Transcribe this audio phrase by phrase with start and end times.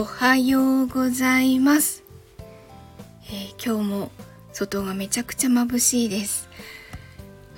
[0.00, 2.04] おはようございます、
[3.26, 4.10] えー、今日も
[4.50, 6.48] 外がめちゃくちゃ眩しいです。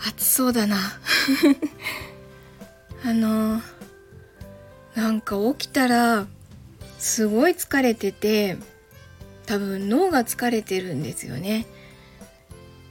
[0.04, 0.76] 暑そうだな。
[3.06, 3.62] あのー、
[4.96, 6.26] なんか起きたら
[6.98, 8.56] すごい疲れてて
[9.46, 11.64] 多分脳が疲れてるんですよね。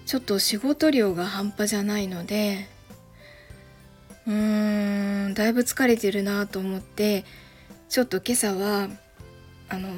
[0.05, 2.69] ちょっと仕事量が半端じゃないので
[4.25, 7.25] うーんだいぶ疲れてるなと思って
[7.89, 8.87] ちょっと今朝は
[9.71, 9.89] あの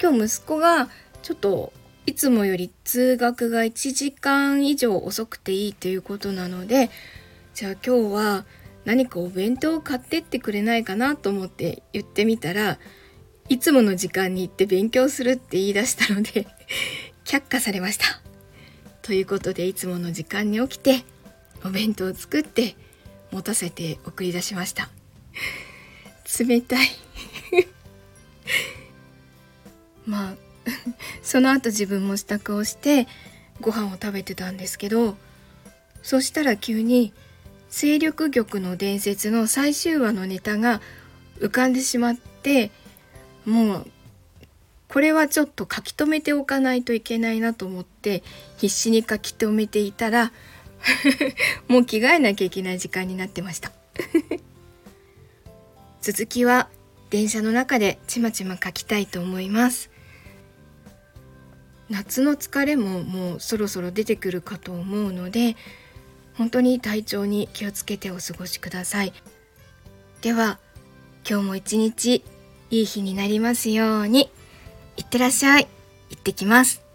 [0.00, 0.88] 今日息子が
[1.22, 1.72] ちょっと
[2.06, 6.90] いつもより通学が1時間以上遅くていいということなので
[7.54, 8.44] じゃあ今日は
[8.84, 12.78] 何かお弁当を買ってってくれないかなと思って言ってみたら
[13.48, 16.46] いつもの時間に行って勉強するって言い出したので
[17.26, 18.04] 却下されました。
[19.02, 21.04] ということでいつもの時間に起きて
[21.64, 22.74] お弁当を作って
[23.30, 24.90] 持たせて送り出しました
[26.40, 26.88] 冷たい
[30.06, 30.34] まあ
[31.22, 33.06] その後自分も支度をして
[33.60, 35.16] ご飯を食べてたんですけど
[36.02, 37.12] そしたら急に
[37.70, 40.80] 勢力玉の伝説の最終話のネタが
[41.40, 42.70] 浮かんでしまって
[43.44, 43.90] もう
[44.88, 48.22] これはちょっと書き留めておかないといけないなと思って
[48.56, 50.32] 必死に書き留めていたら
[51.68, 53.72] もう着替えなきゃいけない時間になってました。
[56.00, 56.68] 続きは
[57.10, 59.90] 電車の中でちまちま書きたいと思います。
[61.88, 65.56] 夏の疲れももうそろそろ出てくるかと思うので
[66.34, 69.12] 本当に体調に気をつけてお過ごしください。
[70.20, 70.58] では
[71.28, 72.24] 今日も一日
[72.70, 74.30] いい日になりますように
[74.96, 75.68] いってらっしゃい。
[76.10, 76.85] 行ってきます。